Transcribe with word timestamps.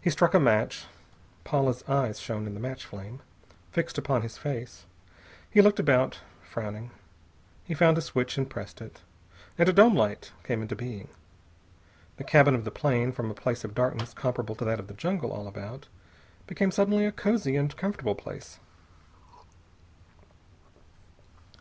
He 0.00 0.10
struck 0.10 0.32
a 0.32 0.38
match. 0.38 0.84
Paula's 1.42 1.82
eyes 1.88 2.20
shone 2.20 2.46
in 2.46 2.54
the 2.54 2.60
match 2.60 2.84
flame, 2.86 3.18
fixed 3.72 3.98
upon 3.98 4.22
his 4.22 4.38
face. 4.38 4.86
He 5.50 5.60
looked 5.60 5.80
about, 5.80 6.20
frowning. 6.44 6.92
He 7.64 7.74
found 7.74 7.98
a 7.98 8.00
switch 8.00 8.38
and 8.38 8.48
pressed 8.48 8.80
it, 8.80 9.00
and 9.58 9.68
a 9.68 9.72
dome 9.72 9.96
light 9.96 10.30
came 10.44 10.62
into 10.62 10.76
being. 10.76 11.08
The 12.16 12.22
cabin 12.22 12.54
of 12.54 12.62
the 12.62 12.70
plane, 12.70 13.10
from 13.10 13.28
a 13.28 13.34
place 13.34 13.64
of 13.64 13.74
darkness 13.74 14.14
comparable 14.14 14.54
to 14.54 14.64
that 14.66 14.78
of 14.78 14.86
the 14.86 14.94
jungle 14.94 15.32
all 15.32 15.48
about, 15.48 15.88
became 16.46 16.70
suddenly 16.70 17.04
a 17.04 17.10
cosy 17.10 17.56
and 17.56 17.76
comfortable 17.76 18.14
place. 18.14 18.60